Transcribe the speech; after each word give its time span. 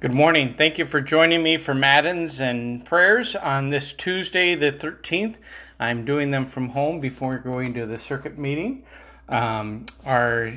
Good 0.00 0.14
morning. 0.14 0.54
Thank 0.56 0.78
you 0.78 0.86
for 0.86 1.02
joining 1.02 1.42
me 1.42 1.58
for 1.58 1.74
Matins 1.74 2.40
and 2.40 2.82
prayers 2.86 3.36
on 3.36 3.68
this 3.68 3.92
Tuesday, 3.92 4.54
the 4.54 4.72
13th. 4.72 5.34
I'm 5.78 6.06
doing 6.06 6.30
them 6.30 6.46
from 6.46 6.70
home 6.70 7.00
before 7.00 7.36
going 7.36 7.74
to 7.74 7.84
the 7.84 7.98
circuit 7.98 8.38
meeting. 8.38 8.86
Um, 9.28 9.84
our 10.06 10.54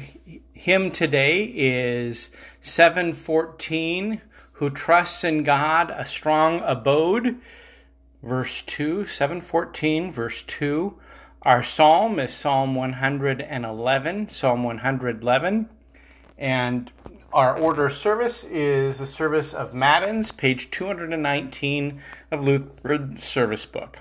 hymn 0.53 0.91
today 0.91 1.43
is 1.43 2.29
714 2.61 4.21
Who 4.53 4.69
Trusts 4.69 5.25
in 5.25 5.43
God, 5.43 5.89
a 5.93 6.05
Strong 6.05 6.61
Abode, 6.63 7.35
verse 8.21 8.63
2, 8.65 9.05
714, 9.07 10.09
verse 10.13 10.43
2. 10.43 10.97
Our 11.41 11.63
psalm 11.63 12.17
is 12.17 12.33
Psalm 12.33 12.75
111, 12.75 14.29
Psalm 14.29 14.63
111. 14.63 15.69
And 16.37 16.91
our 17.33 17.57
order 17.57 17.87
of 17.87 17.93
service 17.93 18.43
is 18.43 18.99
the 18.99 19.07
service 19.07 19.53
of 19.53 19.73
Matins, 19.73 20.31
page 20.31 20.69
219 20.69 21.99
of 22.31 22.43
Lutheran's 22.43 23.23
service 23.23 23.65
book. 23.65 23.97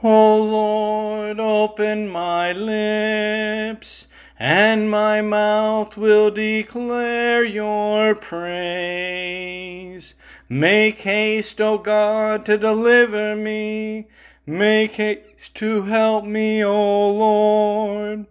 O 0.00 0.36
Lord, 0.36 1.40
open 1.40 2.08
my 2.08 2.52
lips, 2.52 4.06
and 4.38 4.88
my 4.88 5.20
mouth 5.20 5.96
will 5.96 6.30
declare 6.30 7.44
your 7.44 8.14
praise. 8.14 10.14
Make 10.48 11.00
haste, 11.00 11.60
O 11.60 11.78
God, 11.78 12.46
to 12.46 12.56
deliver 12.56 13.34
me. 13.34 14.06
Make 14.46 14.92
haste 14.92 15.56
to 15.56 15.82
help 15.82 16.24
me, 16.24 16.64
O 16.64 17.10
Lord. 17.10 18.26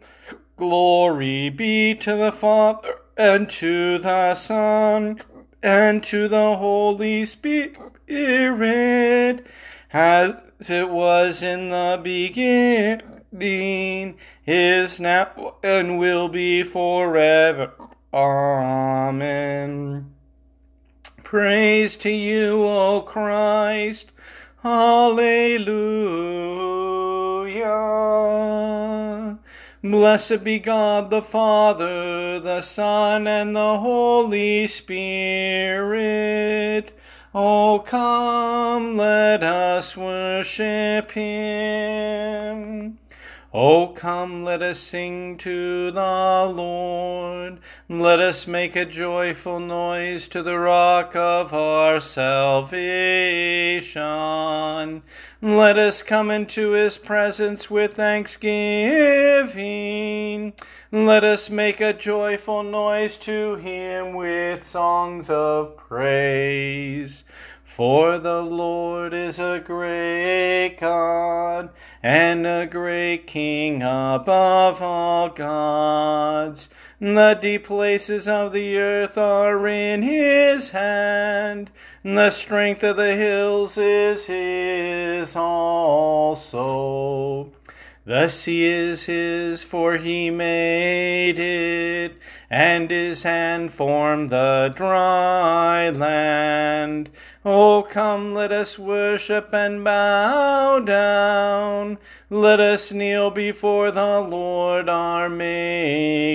Glory 0.56 1.50
be 1.50 1.96
to 1.96 2.16
the 2.16 2.32
Father 2.32 2.99
and 3.20 3.50
to 3.50 3.98
the 3.98 4.34
Son, 4.34 5.20
and 5.62 6.02
to 6.06 6.30
the 6.30 6.56
Holy 6.56 7.26
Spirit, 7.26 7.76
as 9.92 10.36
it 10.70 10.90
was 10.90 11.44
in 11.44 11.70
the 11.70 12.00
beginning, 12.02 14.16
is 14.48 15.02
now, 15.02 15.56
and 15.62 16.00
will 16.00 16.30
be 16.30 16.64
forever. 16.64 17.74
Amen. 18.14 20.14
Praise 21.22 21.98
to 21.98 22.10
you, 22.10 22.66
O 22.66 23.02
Christ. 23.02 24.14
Hallelujah. 24.64 25.60
Blessed 29.82 30.44
be 30.44 30.60
God 30.60 31.10
the 31.10 31.22
Father, 31.22 32.38
the 32.42 32.60
Son, 32.60 33.28
and 33.28 33.56
the 33.56 33.80
Holy 33.80 34.68
Spirit. 34.68 36.12
Oh, 37.34 37.82
come, 37.86 38.98
let 38.98 39.42
us 39.42 39.96
worship 39.96 41.12
Him. 41.12 42.99
Oh, 43.52 43.88
come, 43.88 44.44
let 44.44 44.62
us 44.62 44.80
sing 44.80 45.36
to 45.40 45.90
the 45.90 46.54
Lord. 46.56 47.58
Let 47.90 48.20
us 48.20 48.46
make 48.46 48.76
a 48.76 48.86
joyful 48.86 49.60
noise 49.60 50.28
to 50.28 50.44
the 50.44 50.60
rock 50.60 51.16
of 51.16 51.52
our 51.52 52.00
salvation. 52.00 52.72
Let 55.42 55.80
us 55.80 56.04
come 56.04 56.30
into 56.30 56.74
his 56.74 57.00
presence 57.00 57.72
with 57.72 57.96
thanksgiving. 57.96 60.54
Let 60.92 61.24
us 61.24 61.50
make 61.50 61.82
a 61.82 61.94
joyful 61.94 62.62
noise 62.62 63.18
to 63.20 63.56
him 63.56 64.14
with 64.14 64.64
songs 64.64 65.28
of 65.28 65.76
praise. 65.76 67.24
For 67.80 68.20
the 68.20 68.42
Lord 68.42 69.14
is 69.14 69.40
a 69.40 69.64
great 69.66 70.76
God 70.82 71.70
and 72.04 72.46
a 72.46 72.68
great 72.70 73.26
King 73.26 73.82
above 73.82 74.82
all 74.82 75.30
gods. 75.30 76.68
The 77.00 77.40
deep 77.42 77.68
places 77.68 78.28
of 78.28 78.52
the 78.52 78.78
earth 78.78 79.18
are 79.18 79.66
in 79.66 80.02
his 80.02 80.72
hand. 80.72 81.70
And 82.04 82.18
the 82.18 82.32
strength 82.32 82.84
of 82.84 82.98
the 82.98 83.16
hills 83.16 83.78
is 83.78 84.26
his 84.26 85.34
also. 85.38 86.50
The 88.10 88.28
sea 88.28 88.66
is 88.66 89.04
his, 89.04 89.62
for 89.62 89.98
he 89.98 90.32
made 90.32 91.38
it, 91.38 92.18
and 92.50 92.90
his 92.90 93.22
hand 93.22 93.72
formed 93.72 94.32
the 94.32 94.74
dry 94.76 95.92
land. 95.92 97.12
Oh, 97.46 97.84
come, 97.84 98.34
let 98.34 98.52
us 98.52 98.80
worship 98.80 99.54
and 99.54 99.84
bow 99.84 100.80
down. 100.80 102.00
Let 102.32 102.60
us 102.60 102.92
kneel 102.92 103.30
before 103.30 103.92
the 103.92 104.22
Lord 104.22 104.90
our 104.90 105.30
Maker. 105.30 106.34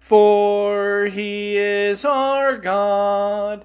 For 0.00 1.06
he 1.06 1.56
is 1.56 2.04
our 2.04 2.58
God, 2.58 3.64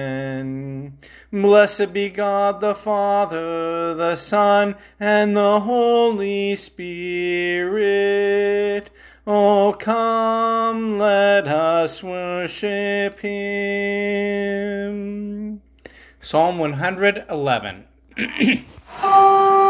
Blessed 1.33 1.93
be 1.93 2.09
God 2.09 2.59
the 2.59 2.75
Father, 2.75 3.93
the 3.95 4.17
Son, 4.17 4.75
and 4.99 5.37
the 5.37 5.61
Holy 5.61 6.57
Spirit. 6.57 8.09
Oh, 9.25 9.73
come, 9.79 10.99
let 10.99 11.47
us 11.47 12.03
worship 12.03 13.21
Him. 13.21 13.61
Psalm 16.19 16.59
111. 16.59 17.85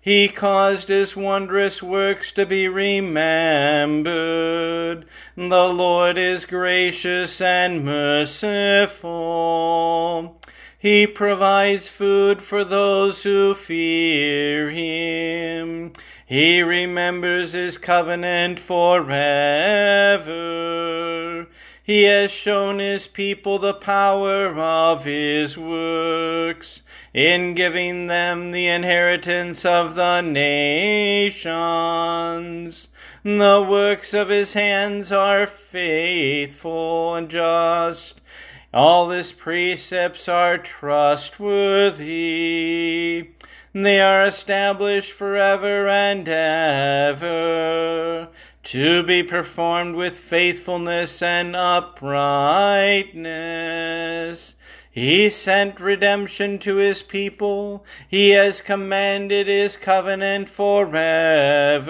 He 0.00 0.28
caused 0.28 0.86
his 0.86 1.16
wondrous 1.16 1.82
works 1.82 2.30
to 2.32 2.46
be 2.46 2.68
remembered. 2.68 4.06
The 5.36 5.68
Lord 5.68 6.16
is 6.16 6.44
gracious 6.44 7.40
and 7.40 7.84
merciful. 7.84 9.10
He 10.78 11.08
provides 11.08 11.88
food 11.88 12.40
for 12.40 12.62
those 12.62 13.24
who 13.24 13.54
fear 13.54 14.70
him. 14.70 15.92
He 16.24 16.62
remembers 16.62 17.54
his 17.54 17.76
covenant 17.78 18.60
forever 18.60 19.16
He 21.86 22.02
has 22.02 22.32
shown 22.32 22.80
his 22.80 23.06
people 23.06 23.60
the 23.60 23.72
power 23.72 24.48
of 24.58 25.04
his 25.04 25.56
works 25.56 26.82
in 27.14 27.54
giving 27.54 28.08
them 28.08 28.50
the 28.50 28.66
inheritance 28.66 29.64
of 29.64 29.94
the 29.94 30.20
nations. 30.20 31.38
The 33.22 33.64
works 33.70 34.12
of 34.14 34.30
his 34.30 34.54
hands 34.54 35.12
are 35.12 35.46
faithful 35.46 37.14
and 37.14 37.28
just. 37.28 38.20
All 38.76 39.08
his 39.08 39.32
precepts 39.32 40.28
are 40.28 40.58
trustworthy. 40.58 43.30
They 43.72 44.00
are 44.02 44.26
established 44.26 45.12
forever 45.12 45.88
and 45.88 46.28
ever 46.28 48.28
to 48.64 49.02
be 49.02 49.22
performed 49.22 49.94
with 49.94 50.18
faithfulness 50.18 51.22
and 51.22 51.56
uprightness. 51.56 54.56
He 54.90 55.30
sent 55.30 55.80
redemption 55.80 56.58
to 56.58 56.76
his 56.76 57.02
people. 57.02 57.82
He 58.06 58.32
has 58.32 58.60
commanded 58.60 59.46
his 59.46 59.78
covenant 59.78 60.50
forever. 60.50 61.86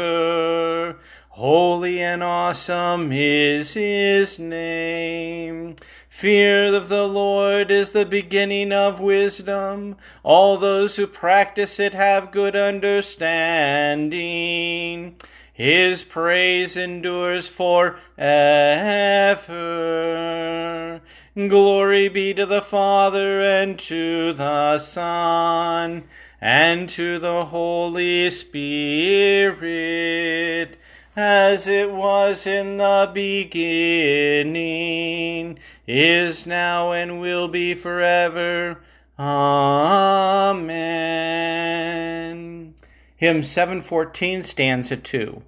Holy 1.37 2.00
and 2.03 2.23
awesome 2.23 3.12
is 3.12 3.75
his 3.75 4.38
name. 4.38 5.77
Fear 6.09 6.75
of 6.75 6.88
the 6.88 7.06
Lord 7.06 7.71
is 7.71 7.91
the 7.91 8.06
beginning 8.06 8.73
of 8.73 9.00
wisdom. 9.00 9.97
All 10.23 10.56
those 10.56 10.97
who 10.97 11.06
practice 11.06 11.79
it 11.79 11.93
have 11.93 12.33
good 12.33 12.56
understanding. 12.56 13.27
His 15.53 16.05
praise 16.05 16.75
endures 16.75 17.49
forever. 17.49 18.00
Glory 21.35 22.09
be 22.09 22.33
to 22.33 22.47
the 22.47 22.62
Father 22.62 23.43
and 23.43 23.79
to 23.81 24.33
the 24.33 24.79
Son 24.79 26.05
and 26.41 26.88
to 26.91 27.19
the 27.19 27.47
Holy 27.47 28.31
Spirit, 28.31 29.59
as 31.16 31.66
it 31.66 31.90
was 31.90 32.46
in 32.46 32.76
the 32.76 33.10
beginning, 33.12 34.46
is 35.88 36.46
now, 36.46 36.92
and 36.92 37.18
will 37.20 37.48
be 37.48 37.74
forever. 37.74 38.78
Amen. 39.18 40.76
Hymn 43.16 43.42
714, 43.42 44.42
stanza 44.42 44.98
2. 44.98 45.42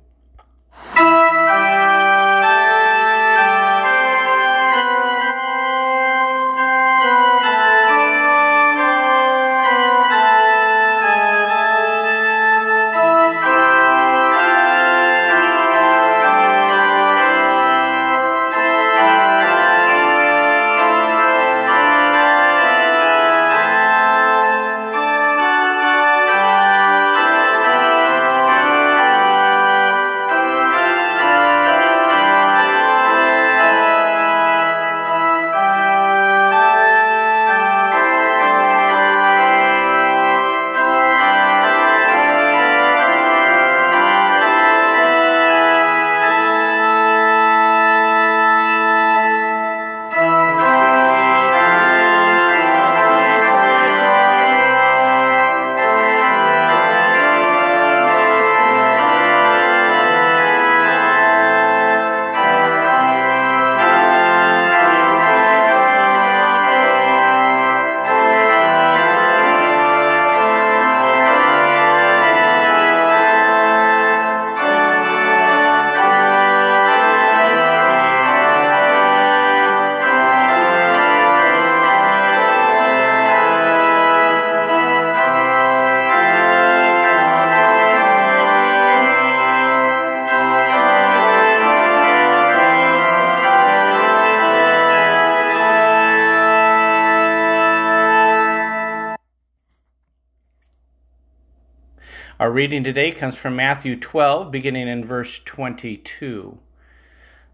Our 102.40 102.52
reading 102.52 102.84
today 102.84 103.10
comes 103.10 103.34
from 103.34 103.56
Matthew 103.56 103.98
12, 103.98 104.52
beginning 104.52 104.86
in 104.86 105.04
verse 105.04 105.40
22. 105.44 106.60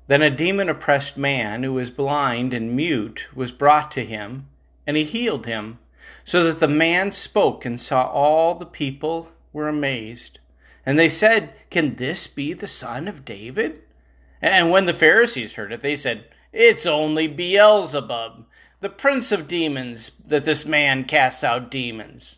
Then 0.08 0.20
a 0.20 0.28
demon 0.28 0.68
oppressed 0.68 1.16
man 1.16 1.62
who 1.62 1.72
was 1.72 1.88
blind 1.88 2.52
and 2.52 2.76
mute 2.76 3.28
was 3.34 3.50
brought 3.50 3.90
to 3.92 4.04
him, 4.04 4.46
and 4.86 4.98
he 4.98 5.04
healed 5.04 5.46
him, 5.46 5.78
so 6.22 6.44
that 6.44 6.60
the 6.60 6.68
man 6.68 7.12
spoke 7.12 7.64
and 7.64 7.80
saw 7.80 8.06
all 8.08 8.54
the 8.56 8.66
people 8.66 9.32
were 9.54 9.68
amazed. 9.68 10.38
And 10.84 10.98
they 10.98 11.08
said, 11.08 11.54
Can 11.70 11.96
this 11.96 12.26
be 12.26 12.52
the 12.52 12.68
son 12.68 13.08
of 13.08 13.24
David? 13.24 13.80
And 14.42 14.70
when 14.70 14.84
the 14.84 14.92
Pharisees 14.92 15.54
heard 15.54 15.72
it, 15.72 15.80
they 15.80 15.96
said, 15.96 16.26
It's 16.52 16.84
only 16.84 17.26
Beelzebub, 17.26 18.44
the 18.80 18.90
prince 18.90 19.32
of 19.32 19.48
demons, 19.48 20.12
that 20.26 20.44
this 20.44 20.66
man 20.66 21.04
casts 21.04 21.42
out 21.42 21.70
demons. 21.70 22.36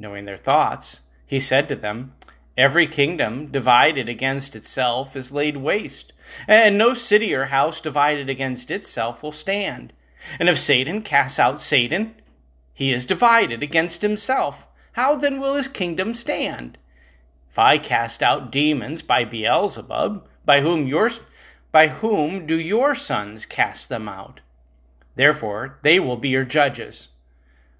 Knowing 0.00 0.24
their 0.24 0.36
thoughts, 0.36 0.98
he 1.30 1.38
said 1.38 1.68
to 1.68 1.76
them, 1.76 2.12
Every 2.56 2.88
kingdom 2.88 3.52
divided 3.52 4.08
against 4.08 4.56
itself 4.56 5.14
is 5.14 5.30
laid 5.30 5.58
waste, 5.58 6.12
and 6.48 6.76
no 6.76 6.92
city 6.92 7.32
or 7.32 7.44
house 7.44 7.80
divided 7.80 8.28
against 8.28 8.68
itself 8.68 9.22
will 9.22 9.30
stand. 9.30 9.92
And 10.40 10.48
if 10.48 10.58
Satan 10.58 11.02
casts 11.02 11.38
out 11.38 11.60
Satan, 11.60 12.16
he 12.74 12.92
is 12.92 13.06
divided 13.06 13.62
against 13.62 14.02
himself. 14.02 14.66
How 14.94 15.14
then 15.14 15.38
will 15.38 15.54
his 15.54 15.68
kingdom 15.68 16.16
stand? 16.16 16.78
If 17.48 17.60
I 17.60 17.78
cast 17.78 18.24
out 18.24 18.50
demons 18.50 19.00
by 19.00 19.24
Beelzebub, 19.24 20.26
by 20.44 20.62
whom 20.62 20.88
your 20.88 21.12
by 21.70 21.86
whom 21.86 22.44
do 22.44 22.58
your 22.58 22.96
sons 22.96 23.46
cast 23.46 23.88
them 23.88 24.08
out? 24.08 24.40
Therefore 25.14 25.78
they 25.82 26.00
will 26.00 26.16
be 26.16 26.30
your 26.30 26.44
judges. 26.44 27.08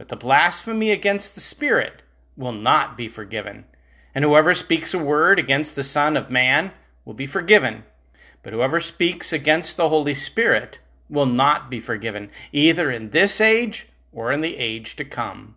but 0.00 0.08
the 0.08 0.16
blasphemy 0.16 0.90
against 0.92 1.34
the 1.34 1.42
Spirit 1.42 2.00
will 2.34 2.52
not 2.52 2.96
be 2.96 3.06
forgiven. 3.06 3.66
And 4.14 4.24
whoever 4.24 4.54
speaks 4.54 4.94
a 4.94 4.98
word 4.98 5.38
against 5.38 5.76
the 5.76 5.82
Son 5.82 6.16
of 6.16 6.30
Man 6.30 6.72
will 7.04 7.12
be 7.12 7.26
forgiven. 7.26 7.84
But 8.42 8.54
whoever 8.54 8.80
speaks 8.80 9.30
against 9.30 9.76
the 9.76 9.90
Holy 9.90 10.14
Spirit 10.14 10.78
will 11.10 11.26
not 11.26 11.68
be 11.68 11.80
forgiven, 11.80 12.30
either 12.50 12.90
in 12.90 13.10
this 13.10 13.42
age 13.42 13.88
or 14.10 14.32
in 14.32 14.40
the 14.40 14.56
age 14.56 14.96
to 14.96 15.04
come. 15.04 15.54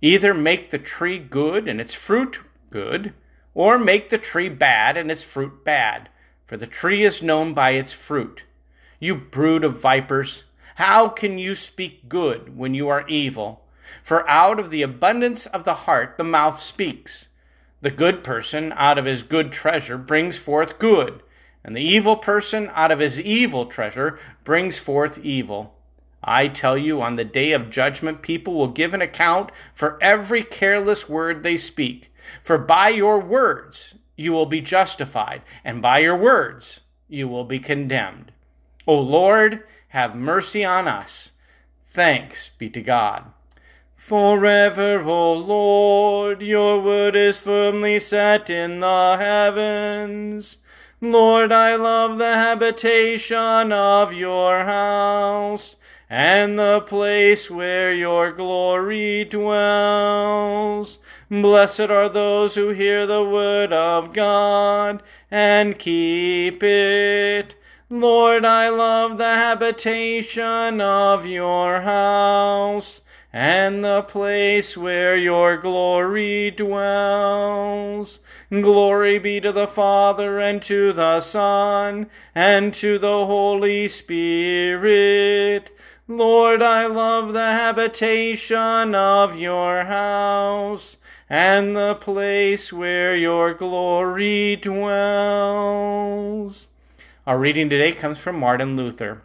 Either 0.00 0.32
make 0.32 0.70
the 0.70 0.78
tree 0.78 1.18
good 1.18 1.66
and 1.66 1.80
its 1.80 1.94
fruit 1.94 2.42
good, 2.70 3.12
or 3.54 3.76
make 3.76 4.08
the 4.08 4.18
tree 4.18 4.48
bad 4.48 4.96
and 4.96 5.10
its 5.10 5.24
fruit 5.24 5.64
bad, 5.64 6.08
for 6.46 6.56
the 6.56 6.68
tree 6.68 7.02
is 7.02 7.24
known 7.24 7.54
by 7.54 7.72
its 7.72 7.92
fruit. 7.92 8.44
You 9.00 9.16
brood 9.16 9.64
of 9.64 9.80
vipers, 9.80 10.44
How 10.76 11.08
can 11.08 11.38
you 11.38 11.56
speak 11.56 12.08
good 12.08 12.56
when 12.56 12.72
you 12.72 12.86
are 12.88 13.04
evil? 13.08 13.62
For 14.02 14.28
out 14.28 14.58
of 14.58 14.70
the 14.70 14.82
abundance 14.82 15.46
of 15.46 15.64
the 15.64 15.74
heart 15.74 16.16
the 16.16 16.24
mouth 16.24 16.60
speaks. 16.60 17.28
The 17.80 17.90
good 17.90 18.24
person 18.24 18.72
out 18.76 18.96
of 18.98 19.04
his 19.04 19.22
good 19.22 19.52
treasure 19.52 19.98
brings 19.98 20.38
forth 20.38 20.78
good, 20.78 21.22
and 21.62 21.76
the 21.76 21.82
evil 21.82 22.16
person 22.16 22.70
out 22.72 22.90
of 22.90 22.98
his 22.98 23.20
evil 23.20 23.66
treasure 23.66 24.18
brings 24.44 24.78
forth 24.78 25.18
evil. 25.18 25.74
I 26.22 26.48
tell 26.48 26.78
you, 26.78 27.02
on 27.02 27.16
the 27.16 27.24
day 27.24 27.52
of 27.52 27.68
judgment, 27.68 28.22
people 28.22 28.54
will 28.54 28.68
give 28.68 28.94
an 28.94 29.02
account 29.02 29.50
for 29.74 29.98
every 30.02 30.42
careless 30.42 31.06
word 31.06 31.42
they 31.42 31.58
speak. 31.58 32.10
For 32.42 32.56
by 32.56 32.88
your 32.88 33.20
words 33.20 33.94
you 34.16 34.32
will 34.32 34.46
be 34.46 34.62
justified, 34.62 35.42
and 35.64 35.82
by 35.82 35.98
your 35.98 36.16
words 36.16 36.80
you 37.08 37.28
will 37.28 37.44
be 37.44 37.58
condemned. 37.58 38.32
O 38.86 38.98
Lord, 38.98 39.64
have 39.88 40.16
mercy 40.16 40.64
on 40.64 40.88
us. 40.88 41.32
Thanks 41.88 42.48
be 42.58 42.70
to 42.70 42.80
God. 42.80 43.30
Forever, 44.06 45.02
O 45.06 45.32
Lord, 45.32 46.42
your 46.42 46.78
word 46.78 47.16
is 47.16 47.38
firmly 47.38 47.98
set 47.98 48.50
in 48.50 48.80
the 48.80 49.16
heavens. 49.18 50.58
Lord, 51.00 51.50
I 51.50 51.76
love 51.76 52.18
the 52.18 52.34
habitation 52.34 53.72
of 53.72 54.12
your 54.12 54.64
house 54.64 55.76
and 56.10 56.58
the 56.58 56.82
place 56.82 57.50
where 57.50 57.94
your 57.94 58.30
glory 58.30 59.24
dwells. 59.24 60.98
Blessed 61.30 61.88
are 61.88 62.10
those 62.10 62.56
who 62.56 62.68
hear 62.68 63.06
the 63.06 63.24
word 63.24 63.72
of 63.72 64.12
God 64.12 65.02
and 65.30 65.78
keep 65.78 66.62
it. 66.62 67.54
Lord, 67.88 68.44
I 68.44 68.68
love 68.68 69.16
the 69.16 69.24
habitation 69.34 70.82
of 70.82 71.26
your 71.26 71.80
house 71.80 73.00
and 73.34 73.84
the 73.84 74.02
place 74.02 74.76
where 74.76 75.16
your 75.16 75.56
glory 75.56 76.52
dwells. 76.52 78.20
Glory 78.48 79.18
be 79.18 79.40
to 79.40 79.50
the 79.50 79.66
Father, 79.66 80.38
and 80.38 80.62
to 80.62 80.92
the 80.92 81.18
Son, 81.18 82.08
and 82.32 82.72
to 82.72 82.96
the 82.96 83.26
Holy 83.26 83.88
Spirit. 83.88 85.76
Lord, 86.06 86.62
I 86.62 86.86
love 86.86 87.32
the 87.32 87.40
habitation 87.40 88.94
of 88.94 89.36
your 89.36 89.82
house, 89.82 90.96
and 91.28 91.74
the 91.74 91.96
place 91.96 92.72
where 92.72 93.16
your 93.16 93.52
glory 93.52 94.54
dwells. 94.54 95.88
Our 97.26 97.40
reading 97.40 97.68
today 97.68 97.90
comes 97.90 98.18
from 98.18 98.38
Martin 98.38 98.76
Luther. 98.76 99.22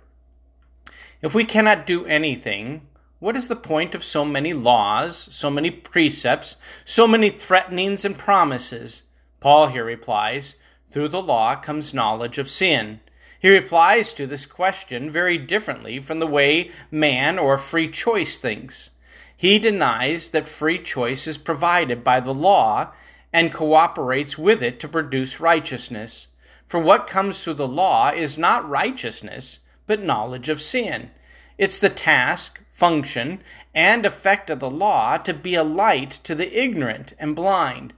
If 1.22 1.36
we 1.36 1.46
cannot 1.46 1.86
do 1.86 2.08
anything, 2.08 2.88
what 3.20 3.36
is 3.36 3.50
the 3.50 3.56
point 3.56 3.94
of 3.94 4.04
so 4.04 4.24
many 4.24 4.54
laws, 4.54 5.28
so 5.32 5.50
many 5.50 5.70
precepts, 5.70 6.56
so 6.86 7.06
many 7.06 7.30
threatenings 7.30 8.06
and 8.06 8.18
promises? 8.18 9.04
Paul 9.42 9.68
here 9.68 9.84
replies, 9.84 10.56
Through 10.90 11.10
the 11.10 11.22
law 11.22 11.56
comes 11.56 11.94
knowledge 11.94 12.38
of 12.38 12.50
sin. 12.50 13.02
He 13.40 13.50
replies 13.50 14.14
to 14.14 14.26
this 14.26 14.46
question 14.46 15.12
very 15.12 15.38
differently 15.38 16.00
from 16.00 16.20
the 16.20 16.28
way 16.28 16.72
man 16.92 17.38
or 17.38 17.58
free 17.58 17.90
choice 17.90 18.38
thinks. 18.38 18.92
He 19.36 19.60
denies 19.60 20.30
that 20.30 20.50
free 20.50 20.82
choice 20.82 21.28
is 21.28 21.38
provided 21.38 22.04
by 22.04 22.20
the 22.20 22.34
law 22.34 22.92
and 23.32 23.54
cooperates 23.54 24.38
with 24.38 24.62
it 24.62 24.80
to 24.82 24.88
produce 24.88 25.40
righteousness. 25.40 26.28
For 26.68 26.80
what 26.80 27.08
comes 27.08 27.44
through 27.44 27.56
the 27.56 27.68
law 27.68 28.12
is 28.12 28.38
not 28.38 28.68
righteousness, 28.68 29.60
but 29.88 30.04
knowledge 30.04 30.50
of 30.50 30.62
sin. 30.62 31.12
It's 31.58 31.80
the 31.80 31.90
task, 31.90 32.62
function, 32.80 33.42
and 33.76 34.06
effect 34.06 34.50
of 34.50 34.60
the 34.60 34.70
law 34.70 35.18
to 35.18 35.34
be 35.34 35.54
a 35.54 35.64
light 35.64 36.12
to 36.24 36.34
the 36.34 36.58
ignorant 36.58 37.14
and 37.20 37.36
blind, 37.36 37.94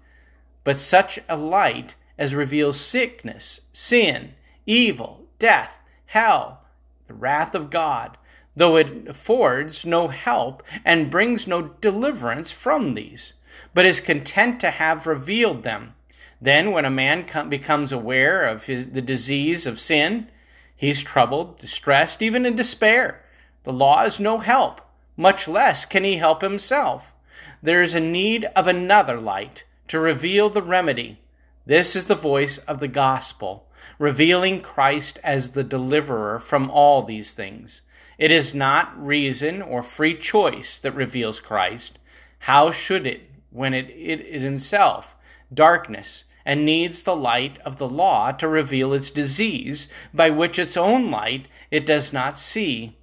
but 0.64 0.80
such 0.80 1.20
a 1.30 1.38
light 1.38 1.96
as 2.18 2.34
reveals 2.36 2.82
sickness, 2.82 3.62
sin, 3.72 4.34
evil, 4.66 5.28
death, 5.40 5.72
hell, 6.08 6.62
the 7.08 7.14
wrath 7.14 7.54
of 7.54 7.70
God, 7.70 8.18
though 8.56 8.76
it 8.76 9.08
affords 9.08 9.86
no 9.86 10.08
help 10.08 10.64
and 10.84 11.12
brings 11.12 11.48
no 11.48 11.62
deliverance 11.80 12.52
from 12.52 12.96
these, 12.96 13.34
but 13.74 13.86
is 13.86 14.00
content 14.00 14.60
to 14.60 14.72
have 14.72 15.08
revealed 15.08 15.64
them. 15.64 15.94
Then, 16.42 16.72
when 16.72 16.86
a 16.86 16.90
man 16.90 17.28
becomes 17.50 17.92
aware 17.92 18.48
of 18.48 18.66
his, 18.66 18.88
the 18.90 19.02
disease 19.02 19.68
of 19.68 19.80
sin, 19.80 20.28
he 20.76 20.90
is 20.90 21.04
troubled, 21.04 21.60
distressed, 21.60 22.24
even 22.24 22.46
in 22.46 22.56
despair. 22.56 23.24
The 23.64 23.74
law 23.74 24.04
is 24.04 24.20
no 24.20 24.40
help, 24.40 24.82
much 25.16 25.48
less 25.48 25.86
can 25.86 26.04
he 26.04 26.18
help 26.18 26.42
himself. 26.42 27.14
There 27.62 27.84
is 27.84 27.94
a 27.94 28.00
need 28.00 28.46
of 28.56 28.66
another 28.66 29.20
light 29.20 29.66
to 29.88 30.00
reveal 30.00 30.50
the 30.50 30.64
remedy. 30.64 31.20
This 31.66 31.96
is 31.96 32.06
the 32.06 32.16
voice 32.16 32.58
of 32.60 32.80
the 32.80 32.88
gospel, 32.88 33.68
revealing 34.00 34.62
Christ 34.62 35.20
as 35.24 35.50
the 35.50 35.64
deliverer 35.64 36.40
from 36.40 36.72
all 36.72 37.04
these 37.04 37.34
things. 37.34 37.82
It 38.18 38.32
is 38.32 38.54
not 38.56 39.00
reason 39.00 39.62
or 39.62 39.84
free 39.84 40.18
choice 40.18 40.80
that 40.80 40.96
reveals 40.96 41.40
Christ. 41.40 42.00
How 42.40 42.72
should 42.72 43.06
it, 43.06 43.30
when 43.52 43.76
it, 43.76 43.90
it, 43.92 44.22
it 44.22 44.42
himself, 44.42 45.16
darkness, 45.54 46.24
and 46.44 46.66
needs 46.66 47.04
the 47.04 47.16
light 47.16 47.60
of 47.60 47.78
the 47.78 47.88
law 47.88 48.32
to 48.32 48.48
reveal 48.48 48.94
its 48.94 49.12
disease, 49.12 49.88
by 50.12 50.32
which 50.32 50.58
its 50.58 50.76
own 50.76 51.12
light 51.12 51.48
it 51.70 51.86
does 51.86 52.12
not 52.12 52.40
see 52.40 52.98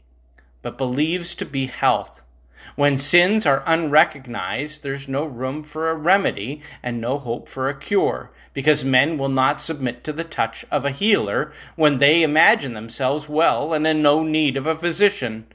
but 0.63 0.79
believes 0.79 1.35
to 1.37 1.45
be 1.45 1.67
health. 1.67 2.23
When 2.75 2.99
sins 2.99 3.47
are 3.47 3.63
unrecognized, 3.67 4.83
there's 4.83 5.09
no 5.09 5.25
room 5.25 5.63
for 5.63 5.89
a 5.89 5.95
remedy 5.95 6.61
and 6.83 7.01
no 7.01 7.19
hope 7.19 7.49
for 7.49 7.69
a 7.69 7.79
cure, 7.79 8.31
because 8.53 8.85
men 8.85 9.17
will 9.17 9.29
not 9.29 9.61
submit 9.61 10.03
to 10.05 10.13
the 10.13 10.25
touch 10.25 10.65
of 10.71 10.85
a 10.85 10.91
healer 10.91 11.53
when 11.77 11.99
they 11.99 12.23
imagine 12.23 12.73
themselves 12.73 13.29
well 13.29 13.73
and 13.73 13.87
in 13.87 14.03
no 14.03 14.23
need 14.23 14.57
of 14.57 14.67
a 14.67 14.77
physician. 14.77 15.47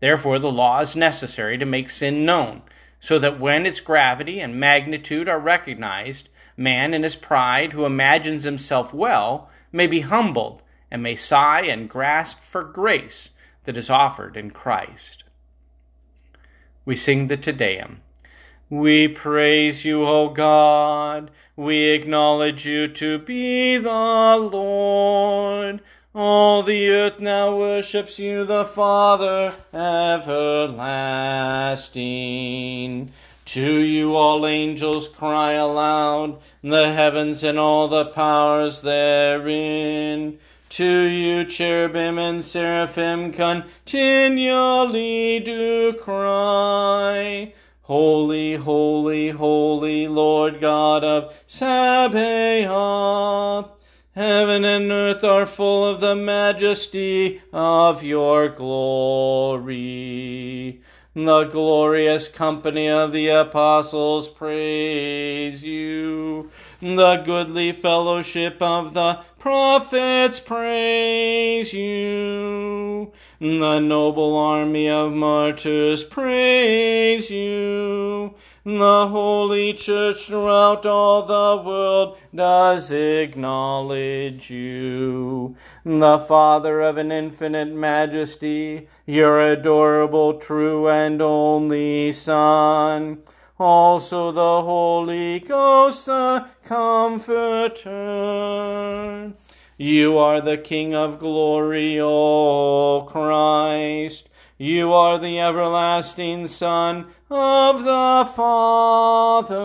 Therefore, 0.00 0.38
the 0.38 0.52
law 0.52 0.80
is 0.80 0.94
necessary 0.94 1.56
to 1.58 1.66
make 1.66 1.90
sin 1.90 2.24
known, 2.26 2.62
so 3.00 3.18
that 3.18 3.40
when 3.40 3.64
its 3.64 3.80
gravity 3.80 4.40
and 4.40 4.60
magnitude 4.60 5.28
are 5.28 5.40
recognized, 5.40 6.28
man 6.56 6.92
in 6.92 7.02
his 7.02 7.16
pride, 7.16 7.72
who 7.72 7.86
imagines 7.86 8.44
himself 8.44 8.92
well, 8.92 9.50
may 9.72 9.86
be 9.86 10.00
humbled 10.00 10.62
and 10.90 11.02
may 11.02 11.16
sigh 11.16 11.62
and 11.62 11.88
grasp 11.88 12.38
for 12.42 12.64
grace 12.64 13.30
that 13.70 13.78
is 13.78 13.88
offered 13.88 14.36
in 14.36 14.50
Christ. 14.50 15.22
We 16.84 16.96
sing 16.96 17.28
the 17.28 17.36
Te 17.36 17.52
Deum. 17.52 18.00
We 18.68 19.06
praise 19.06 19.84
you, 19.84 20.04
O 20.04 20.30
God. 20.30 21.30
We 21.54 21.90
acknowledge 21.90 22.66
you 22.66 22.88
to 22.88 23.20
be 23.20 23.76
the 23.76 24.36
Lord. 24.40 25.82
All 26.12 26.64
the 26.64 26.90
earth 26.90 27.20
now 27.20 27.56
worships 27.56 28.18
you, 28.18 28.44
the 28.44 28.64
Father 28.64 29.54
everlasting. 29.72 30.72
To 33.44 33.78
you 33.78 34.16
all 34.16 34.44
angels 34.48 35.06
cry 35.06 35.52
aloud, 35.52 36.40
the 36.60 36.92
heavens 36.92 37.44
and 37.44 37.56
all 37.56 37.86
the 37.86 38.06
powers 38.06 38.80
therein. 38.82 40.40
To 40.70 40.84
you, 40.84 41.44
cherubim 41.46 42.16
and 42.16 42.44
seraphim, 42.44 43.32
continually 43.32 45.40
do 45.40 45.92
cry. 45.94 47.52
Holy, 47.82 48.54
holy, 48.54 49.30
holy, 49.30 50.06
Lord 50.06 50.60
God 50.60 51.02
of 51.02 51.34
Sabaoth. 51.44 52.12
Heaven 54.14 54.64
and 54.64 54.92
earth 54.92 55.24
are 55.24 55.44
full 55.44 55.84
of 55.84 56.00
the 56.00 56.14
majesty 56.14 57.42
of 57.52 58.04
your 58.04 58.48
glory. 58.48 59.60
The 61.16 61.44
glorious 61.46 62.28
company 62.28 62.88
of 62.88 63.12
the 63.12 63.26
apostles 63.26 64.28
praise 64.28 65.64
you. 65.64 66.52
The 66.80 67.16
goodly 67.26 67.72
fellowship 67.72 68.62
of 68.62 68.94
the 68.94 69.24
prophets 69.40 70.38
praise 70.38 71.72
you. 71.72 73.10
The 73.40 73.80
noble 73.80 74.36
army 74.36 74.88
of 74.90 75.12
martyrs 75.12 76.04
praise 76.04 77.30
you. 77.30 78.34
The 78.64 79.08
holy 79.08 79.72
church 79.72 80.26
throughout 80.26 80.84
all 80.84 81.22
the 81.24 81.62
world 81.66 82.18
does 82.34 82.92
acknowledge 82.92 84.50
you. 84.50 85.56
The 85.86 86.18
Father 86.18 86.82
of 86.82 86.98
an 86.98 87.10
infinite 87.10 87.72
majesty, 87.72 88.88
your 89.06 89.40
adorable, 89.40 90.34
true, 90.34 90.90
and 90.90 91.22
only 91.22 92.12
Son 92.12 93.22
also 93.60 94.32
the 94.32 94.62
Holy 94.62 95.38
Ghost, 95.40 96.06
the 96.06 96.46
Comforter. 96.64 97.90
You 99.76 100.18
are 100.18 100.40
the 100.40 100.56
King 100.56 100.94
of 100.94 101.18
glory, 101.18 102.00
O 102.00 103.06
Christ. 103.10 104.28
You 104.58 104.92
are 104.92 105.18
the 105.18 105.38
everlasting 105.40 106.46
Son 106.46 107.06
of 107.30 107.84
the 107.84 108.30
Father. 108.34 109.60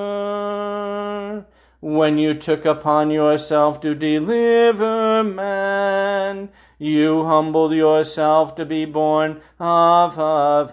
When 1.81 2.17
you 2.17 2.33
took 2.33 2.65
upon 2.65 3.11
yourself 3.11 3.81
to 3.81 3.93
deliver 3.93 5.23
man, 5.23 6.49
you 6.79 7.25
humbled 7.25 7.73
yourself 7.73 8.55
to 8.55 8.65
be 8.65 8.85
born 8.85 9.41
of 9.59 10.17
a 10.17 10.69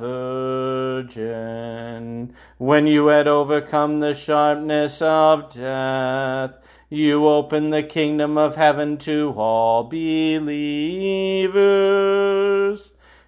virgin. 1.10 2.34
When 2.58 2.86
you 2.86 3.08
had 3.08 3.26
overcome 3.26 3.98
the 4.00 4.14
sharpness 4.14 5.02
of 5.02 5.52
death, 5.52 6.56
you 6.88 7.26
opened 7.26 7.72
the 7.72 7.82
kingdom 7.82 8.38
of 8.38 8.56
heaven 8.56 8.96
to 8.98 9.34
all 9.36 9.84
believers. 9.84 10.52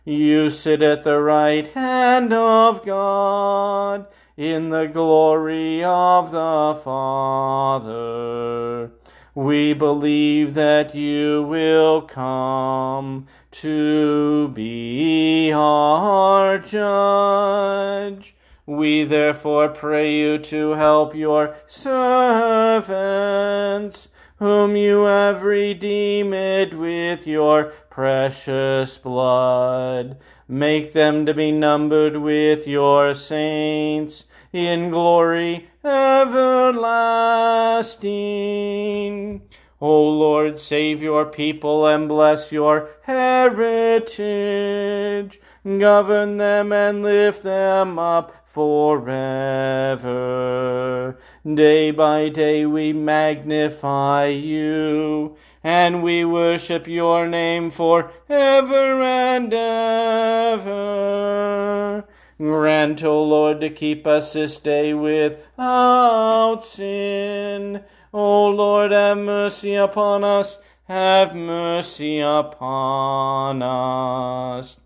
You 0.05 0.51
sit 0.51 0.83
at 0.83 1.03
the 1.03 1.19
right 1.19 1.67
hand 1.69 2.33
of 2.33 2.85
God 2.85 4.07
in 4.37 4.71
the 4.71 4.87
glory 4.87 5.85
of 5.85 6.33
the 6.33 6.81
Father. 6.83 8.91
We 9.35 9.73
believe 9.73 10.55
that 10.55 10.95
you 10.95 11.43
will 11.43 12.03
come 12.03 13.27
to 13.51 14.49
be 14.49 15.53
our 15.53 16.59
judge. 16.59 18.35
We 18.67 19.05
therefore 19.05 19.69
pray 19.69 20.17
you 20.17 20.39
to 20.39 20.71
help 20.71 21.15
your 21.15 21.55
servants, 21.67 22.79
whom 24.39 24.77
you 24.77 25.05
have 25.05 25.43
redeemed 25.43 26.75
with 26.75 27.27
your 27.27 27.73
precious 27.91 28.99
blood. 28.99 30.19
Make 30.49 30.93
them 30.93 31.25
to 31.27 31.35
be 31.35 31.53
numbered 31.53 32.17
with 32.17 32.67
your 32.67 33.15
saints 33.15 34.25
in 34.53 34.91
glory 34.91 35.69
everlasting. 35.85 36.55
O 39.81 40.03
Lord, 40.03 40.59
save 40.61 41.03
your 41.03 41.27
people 41.27 41.87
and 41.87 42.09
bless 42.09 42.51
your 42.53 42.91
heritage. 43.03 44.31
Govern 45.65 46.37
them 46.39 46.73
and 46.73 47.03
lift 47.03 47.43
them 47.43 47.99
up 47.99 48.44
forever. 48.55 49.99
Day 51.45 51.91
by 51.91 52.29
day 52.29 52.65
we 52.65 52.93
magnify 52.93 54.27
you, 54.27 55.37
and 55.65 56.05
we 56.05 56.25
worship 56.25 56.87
your 56.87 57.27
name 57.27 57.69
forever 57.69 59.03
and 59.03 59.53
ever. 59.53 60.85
Grant, 62.39 63.03
O 63.03 63.21
Lord, 63.25 63.61
to 63.61 63.71
keep 63.71 64.07
us 64.07 64.35
this 64.35 64.59
day 64.59 64.95
without 64.95 66.65
sin. 66.65 67.83
O 68.13 68.47
Lord, 68.47 68.93
have 68.93 69.19
mercy 69.19 69.75
upon 69.75 70.23
us. 70.23 70.59
Have 70.85 71.35
mercy 71.35 72.21
upon 72.21 73.63
us. 73.63 74.77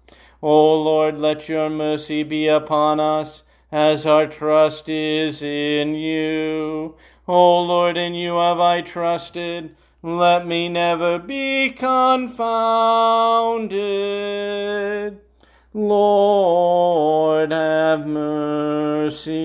O 0.41 0.75
Lord, 0.81 1.19
let 1.19 1.49
your 1.49 1.69
mercy 1.69 2.23
be 2.23 2.47
upon 2.47 3.01
us, 3.01 3.43
as 3.71 4.07
our 4.07 4.27
trust 4.27 4.89
is 4.89 5.43
in 5.43 5.95
you. 5.95 6.95
O 7.27 7.63
Lord, 7.63 7.97
in 7.97 8.15
you 8.15 8.37
have 8.37 8.59
I 8.61 8.81
trusted. 8.81 9.77
Let 10.03 10.47
me 10.47 10.69
never 10.69 11.19
be 11.19 11.71
confounded. 11.71 12.39
Lord, 15.75 17.51
have 17.53 18.07
mercy. 18.07 19.43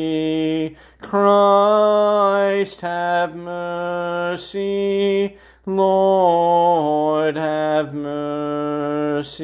Christ, 1.01 2.81
have 2.81 3.35
mercy. 3.35 4.57
Lord, 5.65 7.35
have 7.35 7.93
mercy. 7.93 9.43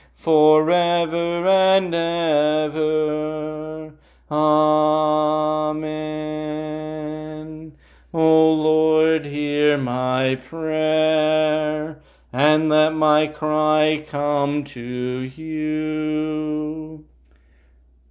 forever 0.21 1.47
and 1.47 1.95
ever. 1.95 3.93
Amen. 4.29 5.81
O 8.13 8.51
Lord, 8.53 9.25
hear 9.25 9.77
my 9.77 10.35
prayer, 10.35 12.01
and 12.31 12.69
let 12.69 12.93
my 12.93 13.25
cry 13.27 14.05
come 14.07 14.63
to 14.65 14.79
you. 15.35 17.05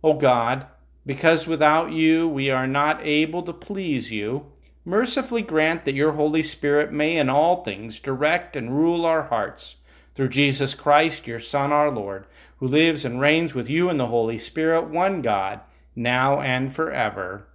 O 0.02 0.14
God, 0.14 0.66
because 1.06 1.46
without 1.46 1.92
you 1.92 2.26
we 2.26 2.50
are 2.50 2.66
not 2.66 3.06
able 3.06 3.42
to 3.44 3.52
please 3.52 4.10
you, 4.10 4.46
mercifully 4.84 5.42
grant 5.42 5.84
that 5.84 5.94
your 5.94 6.12
Holy 6.12 6.42
Spirit 6.42 6.90
may 6.92 7.16
in 7.16 7.28
all 7.28 7.62
things 7.62 8.00
direct 8.00 8.56
and 8.56 8.76
rule 8.76 9.06
our 9.06 9.24
hearts, 9.24 9.76
through 10.20 10.28
Jesus 10.28 10.74
Christ, 10.74 11.26
your 11.26 11.40
Son, 11.40 11.72
our 11.72 11.90
Lord, 11.90 12.26
who 12.58 12.68
lives 12.68 13.06
and 13.06 13.22
reigns 13.22 13.54
with 13.54 13.70
you 13.70 13.88
in 13.88 13.96
the 13.96 14.08
Holy 14.08 14.38
Spirit, 14.38 14.90
one 14.90 15.22
God, 15.22 15.60
now 15.96 16.42
and 16.42 16.74
forever. 16.74 17.46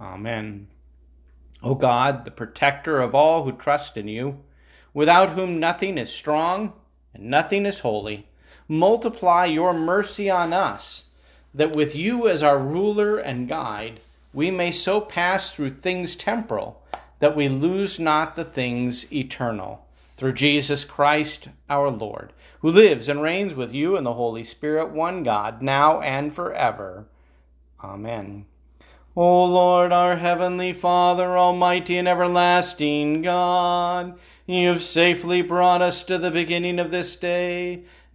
Amen. 0.00 0.68
O 1.62 1.74
God, 1.74 2.24
the 2.24 2.30
protector 2.30 3.02
of 3.02 3.14
all 3.14 3.44
who 3.44 3.52
trust 3.52 3.98
in 3.98 4.08
you, 4.08 4.38
without 4.94 5.32
whom 5.32 5.60
nothing 5.60 5.98
is 5.98 6.10
strong 6.10 6.72
and 7.12 7.24
nothing 7.24 7.66
is 7.66 7.80
holy, 7.80 8.26
multiply 8.66 9.44
your 9.44 9.74
mercy 9.74 10.30
on 10.30 10.54
us, 10.54 11.04
that 11.52 11.76
with 11.76 11.94
you 11.94 12.26
as 12.26 12.42
our 12.42 12.58
ruler 12.58 13.18
and 13.18 13.46
guide, 13.46 14.00
we 14.32 14.50
may 14.50 14.70
so 14.70 15.02
pass 15.02 15.52
through 15.52 15.74
things 15.74 16.16
temporal 16.16 16.82
that 17.18 17.36
we 17.36 17.50
lose 17.50 18.00
not 18.00 18.36
the 18.36 18.44
things 18.46 19.12
eternal. 19.12 19.85
Through 20.16 20.32
Jesus 20.32 20.84
Christ 20.84 21.48
our 21.68 21.90
Lord, 21.90 22.32
who 22.60 22.70
lives 22.70 23.08
and 23.08 23.20
reigns 23.20 23.54
with 23.54 23.72
you 23.72 23.96
in 23.96 24.04
the 24.04 24.14
Holy 24.14 24.44
Spirit, 24.44 24.90
one 24.90 25.22
God, 25.22 25.60
now 25.60 26.00
and 26.00 26.34
forever. 26.34 27.06
Amen. 27.84 28.46
O 29.14 29.44
Lord, 29.44 29.92
our 29.92 30.16
heavenly 30.16 30.72
Father, 30.72 31.38
almighty 31.38 31.96
and 31.96 32.06
everlasting 32.06 33.22
God, 33.22 34.18
you 34.46 34.68
have 34.68 34.82
safely 34.82 35.42
brought 35.42 35.82
us 35.82 36.04
to 36.04 36.18
the 36.18 36.30
beginning 36.30 36.78
of 36.78 36.90
this 36.90 37.16
day. 37.16 37.84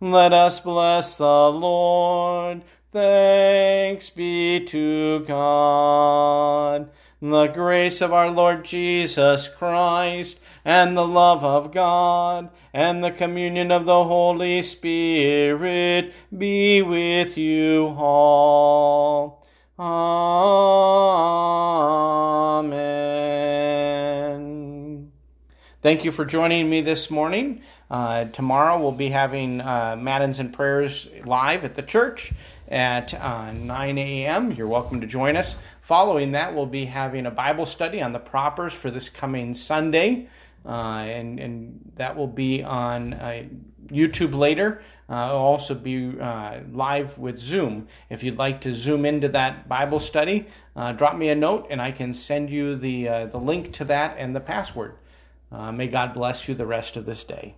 Let 0.00 0.34
us 0.34 0.60
bless 0.60 1.16
the 1.16 1.24
Lord. 1.24 2.62
Thanks 2.92 4.10
be 4.10 4.60
to 4.66 5.20
God. 5.20 6.90
The 7.22 7.46
grace 7.46 8.02
of 8.02 8.12
our 8.12 8.30
Lord 8.30 8.66
Jesus 8.66 9.48
Christ, 9.48 10.38
and 10.66 10.94
the 10.94 11.06
love 11.06 11.42
of 11.42 11.72
God, 11.72 12.50
and 12.74 13.02
the 13.02 13.10
communion 13.10 13.70
of 13.70 13.86
the 13.86 14.04
Holy 14.04 14.62
Spirit 14.62 16.12
be 16.36 16.82
with 16.82 17.38
you 17.38 17.94
all. 17.96 19.46
Amen. 19.78 20.26
Thank 25.80 26.04
you 26.04 26.12
for 26.12 26.26
joining 26.26 26.68
me 26.68 26.82
this 26.82 27.10
morning. 27.10 27.62
Uh, 27.90 28.24
tomorrow 28.24 28.80
we'll 28.80 28.90
be 28.90 29.10
having 29.10 29.60
uh, 29.60 29.96
Matins 29.98 30.38
and 30.40 30.52
Prayers 30.52 31.08
live 31.24 31.64
at 31.64 31.76
the 31.76 31.82
church 31.82 32.32
at 32.68 33.14
uh, 33.14 33.52
9 33.52 33.98
a.m. 33.98 34.52
You're 34.52 34.66
welcome 34.66 35.00
to 35.00 35.06
join 35.06 35.36
us. 35.36 35.54
Following 35.82 36.32
that, 36.32 36.52
we'll 36.52 36.66
be 36.66 36.86
having 36.86 37.26
a 37.26 37.30
Bible 37.30 37.64
study 37.64 38.02
on 38.02 38.12
the 38.12 38.18
propers 38.18 38.72
for 38.72 38.90
this 38.90 39.08
coming 39.08 39.54
Sunday, 39.54 40.28
uh, 40.64 40.68
and, 40.68 41.38
and 41.38 41.92
that 41.94 42.16
will 42.16 42.26
be 42.26 42.64
on 42.64 43.14
uh, 43.14 43.44
YouTube 43.86 44.36
later. 44.36 44.82
Uh, 45.08 45.28
it'll 45.28 45.38
also 45.38 45.76
be 45.76 46.18
uh, 46.18 46.58
live 46.72 47.16
with 47.18 47.38
Zoom. 47.38 47.86
If 48.10 48.24
you'd 48.24 48.36
like 48.36 48.62
to 48.62 48.74
zoom 48.74 49.06
into 49.06 49.28
that 49.28 49.68
Bible 49.68 50.00
study, 50.00 50.48
uh, 50.74 50.90
drop 50.90 51.16
me 51.16 51.28
a 51.28 51.36
note 51.36 51.68
and 51.70 51.80
I 51.80 51.92
can 51.92 52.12
send 52.14 52.50
you 52.50 52.74
the, 52.74 53.08
uh, 53.08 53.26
the 53.26 53.38
link 53.38 53.72
to 53.74 53.84
that 53.84 54.16
and 54.18 54.34
the 54.34 54.40
password. 54.40 54.96
may 55.52 55.86
God 55.86 56.12
bless 56.12 56.48
you 56.48 56.56
the 56.56 56.66
rest 56.66 56.96
of 56.96 57.06
this 57.06 57.22
day. 57.22 57.54